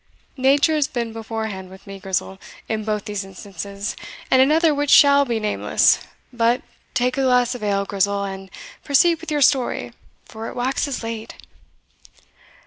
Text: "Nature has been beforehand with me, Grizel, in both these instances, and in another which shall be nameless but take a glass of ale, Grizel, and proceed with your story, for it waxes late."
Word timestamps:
"Nature 0.37 0.73
has 0.73 0.87
been 0.87 1.13
beforehand 1.13 1.69
with 1.69 1.85
me, 1.85 1.99
Grizel, 1.99 2.39
in 2.67 2.83
both 2.83 3.05
these 3.05 3.23
instances, 3.23 3.95
and 4.31 4.41
in 4.41 4.49
another 4.49 4.73
which 4.73 4.89
shall 4.89 5.25
be 5.25 5.39
nameless 5.39 5.99
but 6.33 6.63
take 6.95 7.19
a 7.19 7.21
glass 7.21 7.53
of 7.53 7.61
ale, 7.61 7.85
Grizel, 7.85 8.23
and 8.23 8.49
proceed 8.83 9.21
with 9.21 9.29
your 9.29 9.41
story, 9.43 9.93
for 10.25 10.47
it 10.47 10.55
waxes 10.55 11.03
late." 11.03 11.35